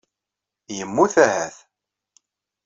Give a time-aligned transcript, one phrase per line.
[0.77, 1.55] Yemmut ahat.